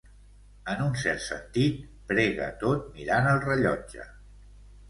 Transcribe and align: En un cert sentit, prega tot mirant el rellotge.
En 0.71 0.79
un 0.85 0.95
cert 1.01 1.21
sentit, 1.25 1.83
prega 2.13 2.47
tot 2.65 2.91
mirant 2.97 3.31
el 3.35 3.47
rellotge. 3.47 4.09